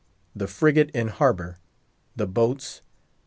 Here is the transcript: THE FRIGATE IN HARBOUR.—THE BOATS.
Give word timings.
THE 0.35 0.47
FRIGATE 0.47 0.89
IN 0.95 1.09
HARBOUR.—THE 1.09 2.25
BOATS. 2.25 2.81